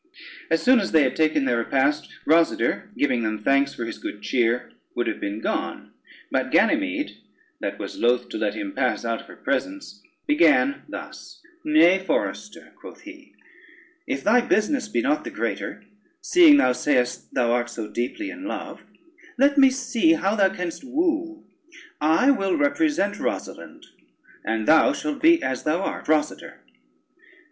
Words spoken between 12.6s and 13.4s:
quoth he,